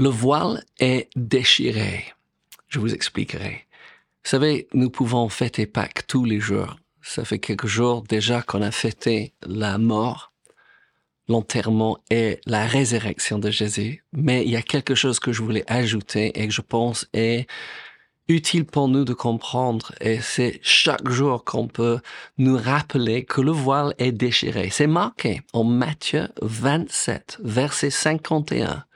[0.00, 2.06] Le voile est déchiré.
[2.68, 3.66] Je vous expliquerai.
[4.24, 6.76] Vous savez, nous pouvons fêter Pâques tous les jours.
[7.02, 10.32] Ça fait quelques jours déjà qu'on a fêté la mort,
[11.28, 14.02] l'enterrement et la résurrection de Jésus.
[14.14, 17.46] Mais il y a quelque chose que je voulais ajouter et que je pense est
[18.26, 22.00] utile pour nous de comprendre et c'est chaque jour qu'on peut
[22.38, 24.70] nous rappeler que le voile est déchiré.
[24.70, 28.86] C'est marqué en Matthieu 27, verset 51.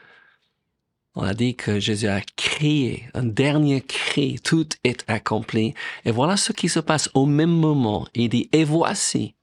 [1.17, 5.75] On a dit que Jésus a crié, un dernier cri, tout est accompli.
[6.05, 8.07] Et voilà ce qui se passe au même moment.
[8.15, 9.35] Il dit, et voici,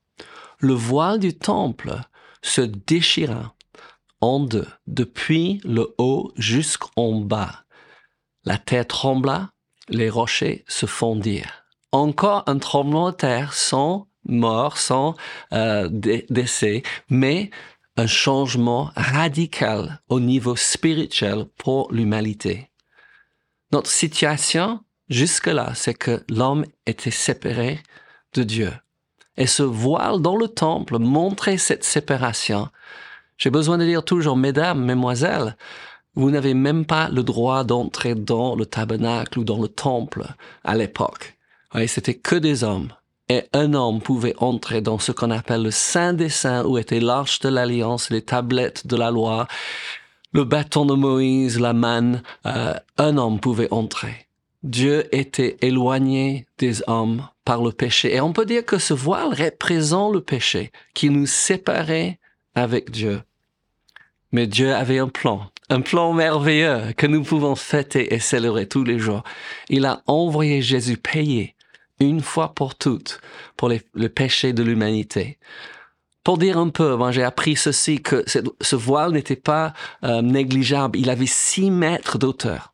[0.59, 2.01] le voile du temple
[2.41, 3.55] se déchira
[4.19, 7.63] en deux, depuis le haut jusqu'en bas.
[8.43, 9.51] La terre trembla,
[9.89, 11.63] les rochers se fondirent.
[11.91, 15.15] Encore un tremblement de terre sans mort, sans
[15.53, 17.49] euh, décès, mais
[17.97, 22.69] un changement radical au niveau spirituel pour l'humanité.
[23.71, 27.79] Notre situation jusque-là, c'est que l'homme était séparé
[28.33, 28.71] de Dieu.
[29.37, 32.69] Et ce voile dans le temple montrait cette séparation.
[33.37, 35.57] J'ai besoin de dire toujours, mesdames, mesdemoiselles,
[36.15, 40.25] vous n'avez même pas le droit d'entrer dans le tabernacle ou dans le temple
[40.63, 41.37] à l'époque.
[41.87, 42.89] c'était que des hommes
[43.31, 46.99] et un homme pouvait entrer dans ce qu'on appelle le Saint des Saints, où était
[46.99, 49.47] l'arche de l'alliance, les tablettes de la loi,
[50.33, 54.27] le bâton de Moïse, la manne, euh, un homme pouvait entrer.
[54.63, 58.13] Dieu était éloigné des hommes par le péché.
[58.13, 62.19] Et on peut dire que ce voile représente le péché qui nous séparait
[62.53, 63.21] avec Dieu.
[64.33, 68.83] Mais Dieu avait un plan, un plan merveilleux que nous pouvons fêter et célébrer tous
[68.83, 69.23] les jours.
[69.69, 71.55] Il a envoyé Jésus payer
[72.05, 73.21] une fois pour toutes
[73.57, 75.37] pour le péché de l'humanité.
[76.23, 80.99] Pour dire un peu, moi j'ai appris ceci, que ce voile n'était pas euh, négligeable.
[80.99, 82.73] Il avait six mètres d'auteur.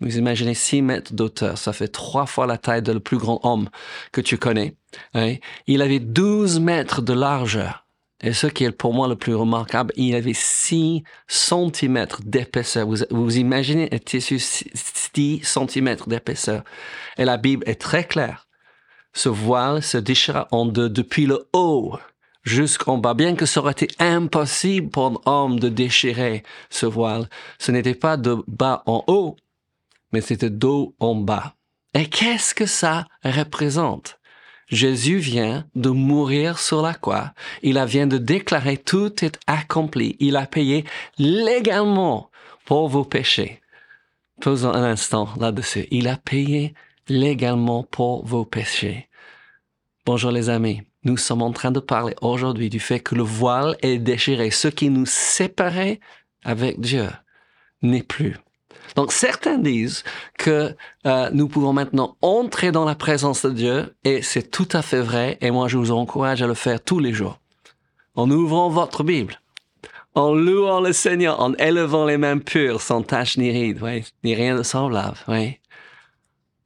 [0.00, 3.40] Vous imaginez six mètres d'auteur, ça fait trois fois la taille de le plus grand
[3.44, 3.68] homme
[4.12, 4.74] que tu connais.
[5.14, 5.34] Hein.
[5.66, 7.84] Il avait 12 mètres de largeur.
[8.20, 12.86] Et ce qui est pour moi le plus remarquable, il avait 6 centimètres d'épaisseur.
[12.86, 16.64] Vous, vous imaginez un tissu 6 centimètres d'épaisseur.
[17.16, 18.47] Et la Bible est très claire
[19.18, 21.98] ce voile se déchira en deux depuis le haut
[22.44, 23.14] jusqu'en bas.
[23.14, 27.96] Bien que ça aurait été impossible pour un homme de déchirer ce voile, ce n'était
[27.96, 29.34] pas de bas en haut,
[30.12, 31.54] mais c'était d'haut en bas.
[31.94, 34.20] Et qu'est-ce que ça représente?
[34.68, 37.32] Jésus vient de mourir sur la croix.
[37.62, 40.14] Il vient de déclarer tout est accompli.
[40.20, 40.84] Il a payé
[41.18, 42.30] légalement
[42.66, 43.62] pour vos péchés.
[44.40, 45.88] Posons un instant là-dessus.
[45.90, 46.74] Il a payé
[47.08, 49.07] légalement pour vos péchés.
[50.08, 53.76] Bonjour les amis, nous sommes en train de parler aujourd'hui du fait que le voile
[53.82, 54.50] est déchiré.
[54.50, 56.00] Ce qui nous séparait
[56.42, 57.10] avec Dieu
[57.82, 58.38] n'est plus.
[58.96, 60.04] Donc certains disent
[60.38, 60.74] que
[61.04, 65.02] euh, nous pouvons maintenant entrer dans la présence de Dieu et c'est tout à fait
[65.02, 67.38] vrai et moi je vous encourage à le faire tous les jours.
[68.14, 69.38] En ouvrant votre Bible,
[70.14, 73.78] en louant le Seigneur, en élevant les mains pures, sans tache ni ride,
[74.24, 75.58] ni rien de semblable, oui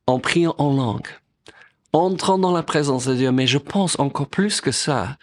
[0.06, 1.08] en priant en langue,
[1.92, 3.32] entrant dans la présence de Dieu.
[3.32, 5.16] Mais je pense encore plus que ça,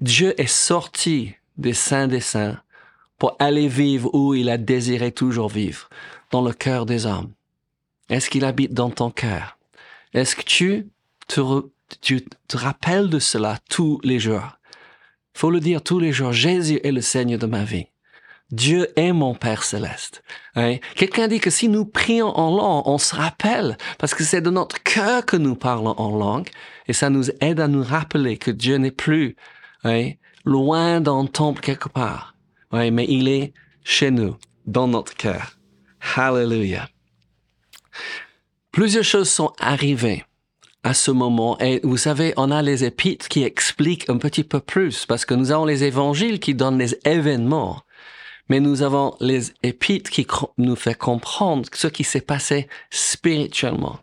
[0.00, 2.58] Dieu est sorti des saints des saints
[3.18, 5.90] pour aller vivre où il a désiré toujours vivre,
[6.30, 7.32] dans le cœur des hommes.
[8.08, 9.58] Est-ce qu'il habite dans ton cœur?
[10.14, 10.88] Est-ce que tu
[11.28, 11.40] te,
[12.00, 14.58] tu te rappelles de cela tous les jours?
[15.34, 17.86] Faut le dire tous les jours, Jésus est le Seigneur de ma vie.
[18.50, 20.22] Dieu est mon Père céleste.
[20.56, 20.76] Hein?
[20.96, 24.50] Quelqu'un dit que si nous prions en langue, on se rappelle, parce que c'est de
[24.50, 26.48] notre cœur que nous parlons en langue,
[26.88, 29.36] et ça nous aide à nous rappeler que Dieu n'est plus
[29.84, 30.10] hein,
[30.44, 32.34] loin dans le temple quelque part,
[32.72, 33.52] hein, mais il est
[33.84, 34.36] chez nous,
[34.66, 35.58] dans notre cœur.
[36.16, 36.88] Hallelujah.
[38.72, 40.24] Plusieurs choses sont arrivées
[40.82, 41.58] à ce moment.
[41.58, 45.34] Et vous savez, on a les épîtres qui expliquent un petit peu plus, parce que
[45.34, 47.82] nous avons les évangiles qui donnent les événements
[48.50, 50.26] mais nous avons les épîtres qui
[50.58, 54.00] nous fait comprendre ce qui s'est passé spirituellement.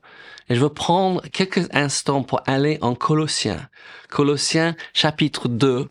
[0.49, 3.67] Et je veux prendre quelques instants pour aller en Colossiens.
[4.09, 5.89] Colossiens chapitre 2.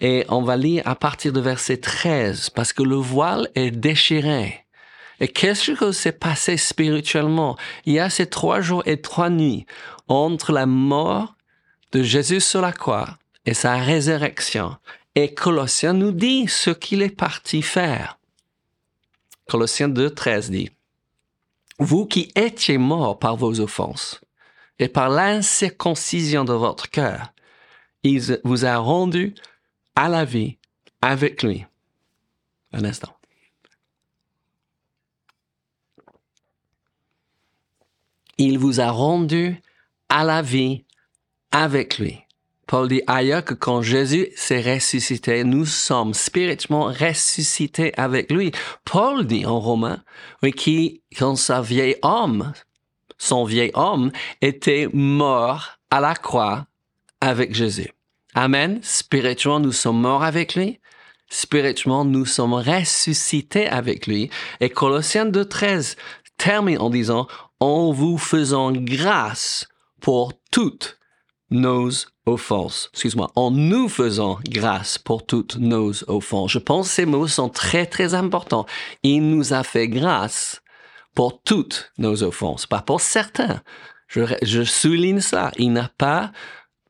[0.00, 4.64] Et on va lire à partir de verset 13 parce que le voile est déchiré.
[5.18, 7.56] Et qu'est-ce que s'est passé spirituellement?
[7.84, 9.66] Il y a ces trois jours et trois nuits
[10.06, 11.34] entre la mort
[11.90, 14.76] de Jésus sur la croix et sa résurrection.
[15.20, 18.20] Et Colossiens nous dit ce qu'il est parti faire.
[19.48, 20.70] Colossiens 2, 13 dit,
[21.80, 24.20] Vous qui étiez morts par vos offenses
[24.78, 27.32] et par l'incirconcision de votre cœur,
[28.04, 29.34] il vous a rendu
[29.96, 30.56] à la vie
[31.02, 31.66] avec lui.
[32.72, 33.16] Un instant.
[38.36, 39.60] Il vous a rendu
[40.08, 40.84] à la vie
[41.50, 42.20] avec lui.
[42.68, 48.52] Paul dit ailleurs que quand Jésus s'est ressuscité, nous sommes spirituellement ressuscités avec lui.
[48.84, 50.02] Paul dit en Romain,
[50.42, 52.52] oui, qui, quand sa vieille homme,
[53.16, 54.12] son vieil homme,
[54.42, 56.66] était mort à la croix
[57.22, 57.90] avec Jésus.
[58.34, 58.80] Amen.
[58.82, 60.78] Spirituellement, nous sommes morts avec lui.
[61.30, 64.28] Spirituellement, nous sommes ressuscités avec lui.
[64.60, 65.96] Et Colossiens 2.13
[66.36, 67.28] termine en disant,
[67.60, 69.66] en vous faisant grâce
[70.02, 70.97] pour toutes
[71.50, 71.90] nos
[72.26, 72.90] offenses.
[72.92, 76.52] Excuse-moi, en nous faisant grâce pour toutes nos offenses.
[76.52, 78.66] Je pense que ces mots sont très, très importants.
[79.02, 80.62] Il nous a fait grâce
[81.14, 83.62] pour toutes nos offenses, pas pour certains.
[84.08, 85.50] Je, je souligne ça.
[85.56, 86.32] Il n'a pas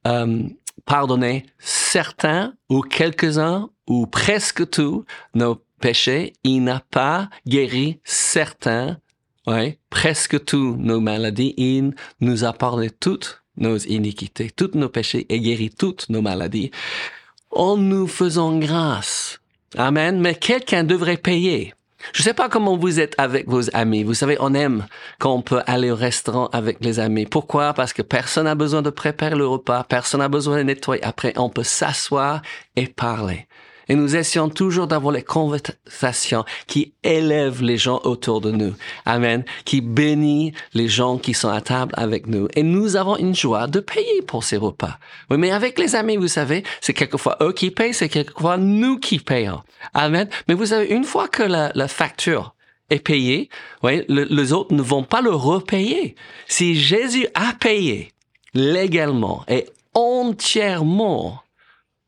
[0.06, 0.42] euh,
[0.84, 5.04] pardonné certains ou quelques-uns ou presque tous
[5.34, 6.32] nos péchés.
[6.44, 8.98] Il n'a pas guéri certains,
[9.46, 11.54] ouais, presque tous nos maladies.
[11.56, 16.70] Il nous a pardonné toutes nos iniquités, tous nos péchés et guéri toutes nos maladies
[17.50, 19.40] en nous faisant grâce.
[19.76, 20.20] Amen.
[20.20, 21.74] Mais quelqu'un devrait payer.
[22.12, 24.04] Je ne sais pas comment vous êtes avec vos amis.
[24.04, 24.86] Vous savez, on aime
[25.18, 27.26] quand on peut aller au restaurant avec les amis.
[27.26, 27.74] Pourquoi?
[27.74, 31.02] Parce que personne n'a besoin de préparer le repas, personne n'a besoin de nettoyer.
[31.02, 32.40] Après, on peut s'asseoir
[32.76, 33.46] et parler.
[33.88, 38.74] Et nous essayons toujours d'avoir les conversations qui élèvent les gens autour de nous.
[39.06, 39.44] Amen.
[39.64, 42.48] Qui bénit les gens qui sont à table avec nous.
[42.54, 44.98] Et nous avons une joie de payer pour ces repas.
[45.30, 48.98] Oui, mais avec les amis, vous savez, c'est quelquefois eux qui payent, c'est quelquefois nous
[48.98, 49.62] qui payons.
[49.94, 50.28] Amen.
[50.48, 52.54] Mais vous savez, une fois que la, facture
[52.90, 53.48] est payée,
[53.82, 56.14] oui, les autres ne vont pas le repayer.
[56.46, 58.12] Si Jésus a payé
[58.54, 61.42] légalement et entièrement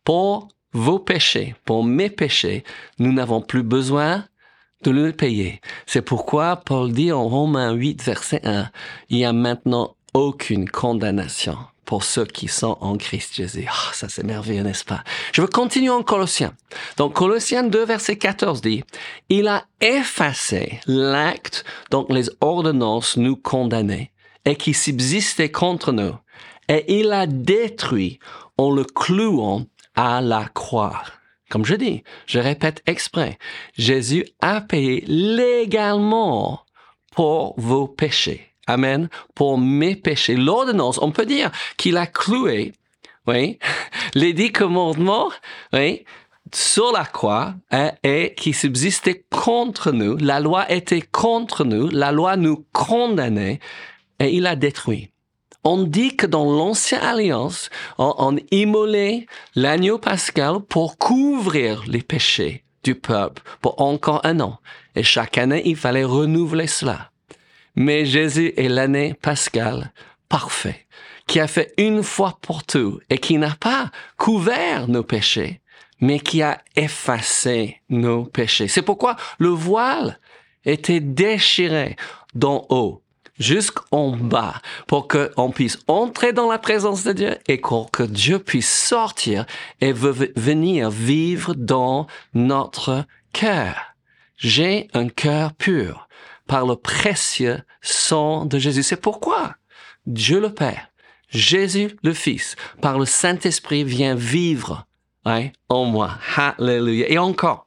[0.05, 2.65] pour vos péchés, pour mes péchés,
[2.99, 4.25] nous n'avons plus besoin
[4.83, 5.61] de le payer.
[5.87, 8.71] C'est pourquoi Paul dit en Romains 8, verset 1,
[9.11, 13.67] il n'y a maintenant aucune condamnation pour ceux qui sont en Christ Jésus.
[13.69, 15.03] Ah, ça c'est merveilleux, n'est-ce pas?
[15.33, 16.55] Je veux continuer en Colossiens.
[16.97, 18.85] Donc Colossiens 2, verset 14 dit,
[19.29, 24.13] il a effacé l'acte dont les ordonnances nous condamnaient
[24.45, 26.15] et qui subsistait contre nous.
[26.69, 28.21] Et il a détruit
[28.57, 31.03] en le clouant à la croix.
[31.51, 33.39] Comme je dis, je répète exprès,
[33.77, 36.65] Jésus a payé légalement
[37.13, 38.55] pour vos péchés.
[38.67, 39.09] Amen.
[39.35, 40.37] Pour mes péchés.
[40.37, 42.73] L'ordonnance, on peut dire qu'il a cloué,
[43.27, 43.59] oui,
[44.15, 45.31] les dix commandements,
[45.73, 46.05] oui,
[46.55, 50.17] sur la croix hein, et qui subsistait contre nous.
[50.17, 51.89] La loi était contre nous.
[51.89, 53.61] La loi nous condamnait
[54.19, 55.11] et il a détruit.
[55.63, 57.69] On dit que dans l'ancienne alliance,
[57.99, 64.59] on, immolait l'agneau pascal pour couvrir les péchés du peuple pour encore un an.
[64.97, 67.11] Et chaque année, il fallait renouveler cela.
[67.77, 69.93] Mais Jésus est l'année pascal
[70.31, 70.87] parfait,
[71.27, 75.61] qui a fait une fois pour tout et qui n'a pas couvert nos péchés,
[76.01, 78.69] mais qui a effacé nos péchés.
[78.69, 80.19] C'est pourquoi le voile
[80.65, 81.97] était déchiré
[82.35, 83.03] d'en haut
[83.41, 88.73] jusqu'en bas pour qu'on puisse entrer dans la présence de Dieu et que Dieu puisse
[88.73, 89.47] sortir
[89.81, 93.97] et venir vivre dans notre cœur.
[94.37, 96.09] J'ai un cœur pur
[96.47, 98.83] par le précieux sang de Jésus.
[98.83, 99.57] C'est pourquoi
[100.07, 100.89] Dieu le Père,
[101.29, 104.87] Jésus le Fils, par le Saint-Esprit vient vivre
[105.25, 106.19] hein, en moi.
[106.37, 107.09] Alléluia.
[107.09, 107.67] Et encore,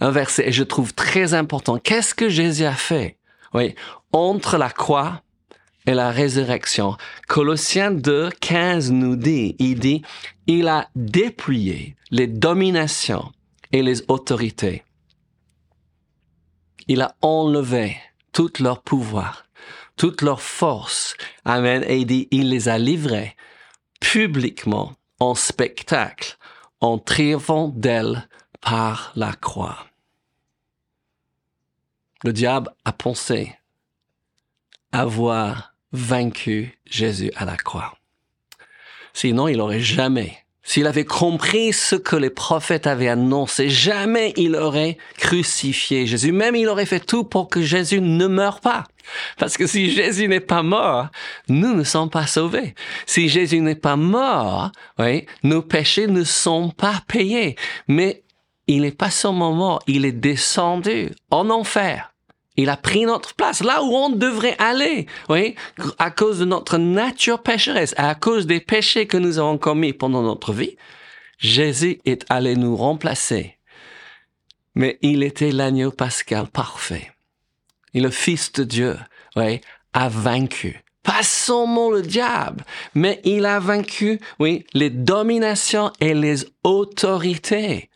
[0.00, 1.78] un verset, et je trouve très important.
[1.78, 3.16] Qu'est-ce que Jésus a fait?
[3.54, 3.74] Oui,
[4.12, 5.22] entre la croix
[5.86, 6.96] et la résurrection.
[7.28, 10.02] Colossiens 2, 15 nous dit, il dit,
[10.46, 13.30] il a dépouillé les dominations
[13.72, 14.82] et les autorités.
[16.88, 17.96] Il a enlevé
[18.32, 19.46] tout leur pouvoir,
[19.96, 21.16] toute leur force.
[21.44, 21.84] Amen.
[21.86, 23.36] Et il dit, il les a livrés
[24.00, 26.36] publiquement en spectacle,
[26.80, 28.28] en triomphant d'elle
[28.60, 29.78] par la croix.
[32.24, 33.54] Le diable a pensé
[34.92, 37.94] avoir vaincu Jésus à la croix.
[39.12, 44.56] Sinon, il aurait jamais, s'il avait compris ce que les prophètes avaient annoncé, jamais il
[44.56, 46.32] aurait crucifié Jésus.
[46.32, 48.84] Même il aurait fait tout pour que Jésus ne meure pas.
[49.36, 51.08] Parce que si Jésus n'est pas mort,
[51.48, 52.74] nous ne sommes pas sauvés.
[53.04, 57.56] Si Jésus n'est pas mort, oui, nos péchés ne sont pas payés.
[57.86, 58.22] Mais
[58.66, 62.13] il n'est pas seulement mort, il est descendu en enfer
[62.56, 65.56] il a pris notre place là où on devrait aller, oui,
[65.98, 70.22] à cause de notre nature pécheresse, à cause des péchés que nous avons commis pendant
[70.22, 70.76] notre vie.
[71.38, 73.58] Jésus est allé nous remplacer.
[74.76, 77.12] Mais il était l'agneau pascal parfait.
[77.92, 78.96] Et le Fils de Dieu,
[79.36, 79.60] oui,
[79.92, 80.80] a vaincu.
[81.02, 87.90] Pas seulement le diable, mais il a vaincu, oui, les dominations et les autorités.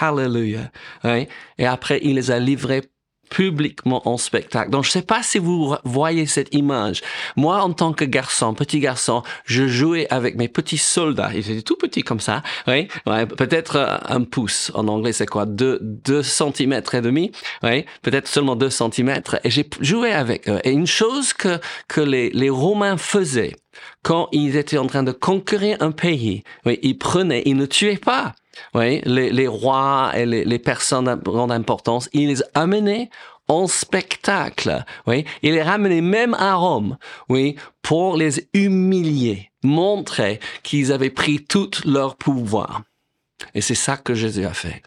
[0.00, 0.70] Hallelujah.
[1.04, 1.28] Oui?
[1.56, 2.82] Et après, il les a livrés
[3.28, 4.70] publiquement en spectacle.
[4.70, 7.02] Donc, je sais pas si vous voyez cette image.
[7.36, 11.30] Moi, en tant que garçon, petit garçon, je jouais avec mes petits soldats.
[11.34, 12.42] Ils étaient tout petits comme ça.
[12.66, 14.70] Oui, ouais, peut-être euh, un pouce.
[14.74, 15.46] En anglais, c'est quoi?
[15.46, 17.32] Deux, deux centimètres et demi.
[17.62, 19.38] Oui, peut-être seulement deux centimètres.
[19.44, 20.60] Et j'ai joué avec eux.
[20.64, 21.58] Et une chose que,
[21.88, 23.54] que les, les Romains faisaient
[24.02, 27.96] quand ils étaient en train de conquérir un pays, oui, ils prenaient, ils ne tuaient
[27.96, 28.34] pas.
[28.74, 33.08] Oui, les, rois et les, les personnes de grande importance, ils les amenaient
[33.48, 40.92] en spectacle, oui, il les ramenaient même à Rome, oui, pour les humilier, montrer qu'ils
[40.92, 42.82] avaient pris tout leur pouvoir.
[43.54, 44.82] Et c'est ça que Jésus a fait.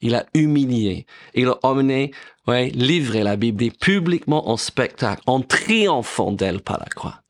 [0.00, 2.12] Il a humilié, il a emmené,
[2.46, 7.23] oui, livré la Bible publiquement en spectacle, en triomphant d'elle par la croix.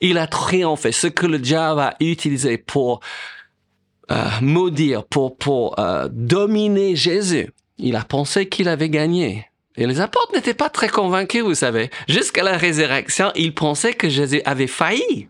[0.00, 0.92] Il a triomphé.
[0.92, 3.00] Ce que le diable a utilisé pour
[4.10, 7.50] euh, maudire, pour, pour euh, dominer Jésus.
[7.78, 9.46] Il a pensé qu'il avait gagné.
[9.76, 11.90] Et les apôtres n'étaient pas très convaincus, vous savez.
[12.08, 15.28] Jusqu'à la résurrection, ils pensaient que Jésus avait failli,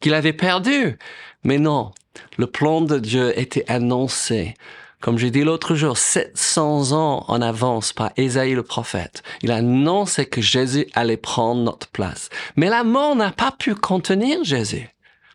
[0.00, 0.98] qu'il avait perdu.
[1.44, 1.92] Mais non,
[2.36, 4.54] le plan de Dieu était annoncé.
[5.00, 9.22] Comme j'ai dit l'autre jour, 700 ans en avance par Ésaïe le prophète.
[9.42, 12.30] Il a annoncé que Jésus allait prendre notre place.
[12.56, 14.88] Mais la mort n'a pas pu contenir Jésus.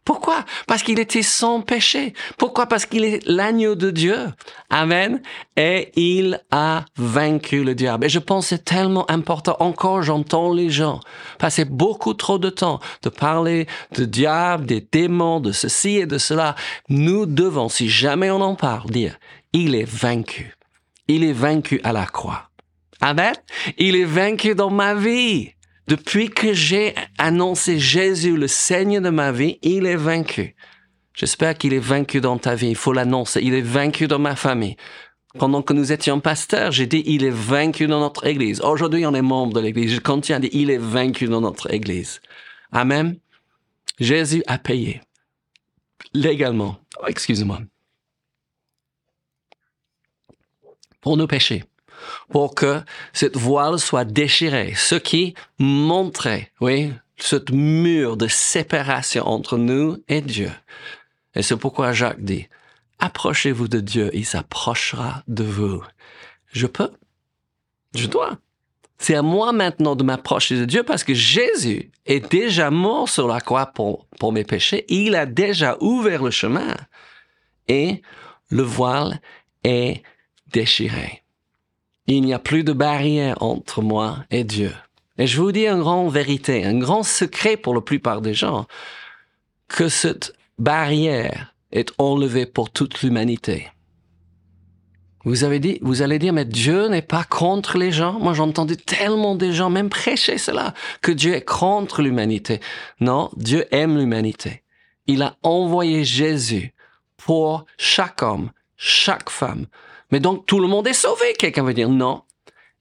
[0.05, 0.43] Pourquoi?
[0.67, 2.13] Parce qu'il était sans péché.
[2.37, 2.65] Pourquoi?
[2.65, 4.17] Parce qu'il est l'agneau de Dieu.
[4.69, 5.21] Amen.
[5.55, 8.05] Et il a vaincu le diable.
[8.05, 9.55] Et je pense c'est tellement important.
[9.59, 10.99] Encore, j'entends les gens
[11.39, 16.17] passer beaucoup trop de temps de parler de diable, des démons, de ceci et de
[16.17, 16.55] cela.
[16.89, 19.17] Nous devons, si jamais on en parle, dire,
[19.53, 20.57] il est vaincu.
[21.07, 22.49] Il est vaincu à la croix.
[22.99, 23.33] Amen.
[23.77, 25.51] Il est vaincu dans ma vie.
[25.87, 30.55] Depuis que j'ai annoncé Jésus, le Seigneur de ma vie, il est vaincu.
[31.13, 32.69] J'espère qu'il est vaincu dans ta vie.
[32.69, 33.41] Il faut l'annoncer.
[33.43, 34.77] Il est vaincu dans ma famille.
[35.37, 38.61] Pendant que nous étions pasteurs, j'ai dit, il est vaincu dans notre église.
[38.61, 39.93] Aujourd'hui, on est membre de l'église.
[39.93, 42.21] Je continue à dire, il est vaincu dans notre église.
[42.71, 43.17] Amen.
[43.99, 45.01] Jésus a payé.
[46.13, 46.77] Légalement.
[47.01, 47.59] Oh, excusez-moi.
[51.01, 51.63] Pour nos péchés
[52.29, 52.81] pour que
[53.13, 60.21] cette voile soit déchirée, ce qui montrait, oui, ce mur de séparation entre nous et
[60.21, 60.51] Dieu.
[61.35, 62.47] Et c'est pourquoi Jacques dit,
[62.99, 65.83] approchez-vous de Dieu, il s'approchera de vous.
[66.51, 66.91] Je peux,
[67.95, 68.37] je dois.
[68.97, 73.27] C'est à moi maintenant de m'approcher de Dieu parce que Jésus est déjà mort sur
[73.27, 74.85] la croix pour, pour mes péchés.
[74.87, 76.73] Il a déjà ouvert le chemin.
[77.67, 78.01] Et
[78.49, 79.19] le voile
[79.63, 80.03] est
[80.47, 81.22] déchiré.
[82.07, 84.73] Il n'y a plus de barrière entre moi et Dieu.
[85.17, 88.65] Et je vous dis une grande vérité, un grand secret pour la plupart des gens,
[89.67, 93.69] que cette barrière est enlevée pour toute l'humanité.
[95.25, 98.19] Vous avez dit, vous allez dire, mais Dieu n'est pas contre les gens.
[98.19, 102.59] Moi, j'ai entendu tellement de gens même prêcher cela, que Dieu est contre l'humanité.
[102.99, 104.63] Non, Dieu aime l'humanité.
[105.07, 106.73] Il a envoyé Jésus
[107.15, 109.67] pour chaque homme, chaque femme,
[110.13, 111.33] mais donc tout le monde est sauvé.
[111.39, 112.21] Quelqu'un veut dire non.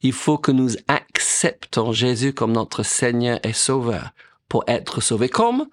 [0.03, 4.11] Il faut que nous acceptons Jésus comme notre Seigneur et Sauveur
[4.51, 5.31] pour être sauvés.
[5.31, 5.65] Comme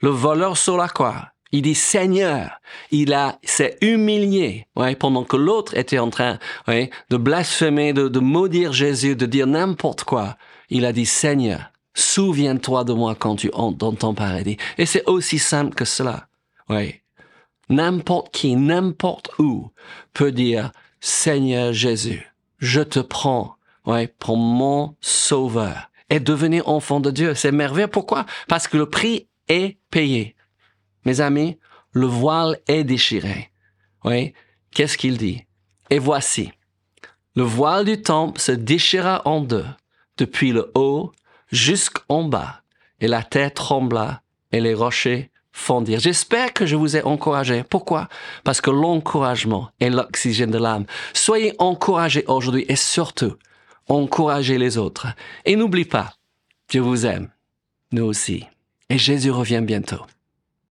[0.00, 1.28] le voleur sur la croix.
[1.52, 2.60] Il dit Seigneur.
[2.90, 8.18] Il a s'est humilié, ouais, pendant que l'autre était en train, de blasphémer, de, de
[8.18, 10.36] maudire Jésus, de dire n'importe quoi.
[10.70, 14.56] Il a dit Seigneur, souviens-toi de moi quand tu entres dans ton paradis.
[14.76, 16.26] Et c'est aussi simple que cela.
[16.68, 16.99] Ouais
[17.70, 19.70] n'importe qui, n'importe où
[20.12, 27.10] peut dire, Seigneur Jésus, je te prends, ouais, pour mon sauveur et devenir enfant de
[27.10, 27.34] Dieu.
[27.34, 27.88] C'est merveilleux.
[27.88, 28.26] Pourquoi?
[28.48, 30.36] Parce que le prix est payé.
[31.04, 31.58] Mes amis,
[31.92, 33.50] le voile est déchiré.
[34.04, 34.34] Oui.
[34.72, 35.46] Qu'est-ce qu'il dit?
[35.88, 36.52] Et voici.
[37.34, 39.66] Le voile du temple se déchira en deux,
[40.16, 41.12] depuis le haut
[41.50, 42.62] jusqu'en bas,
[43.00, 44.22] et la terre trembla,
[44.52, 45.30] et les rochers
[45.98, 47.62] J'espère que je vous ai encouragé.
[47.62, 48.08] Pourquoi?
[48.44, 50.86] Parce que l'encouragement est l'oxygène de l'âme.
[51.12, 53.34] Soyez encouragés aujourd'hui et surtout,
[53.88, 55.06] encouragez les autres.
[55.44, 56.14] Et n'oublie pas,
[56.68, 57.28] Dieu vous aime,
[57.92, 58.46] nous aussi.
[58.88, 60.04] Et Jésus revient bientôt.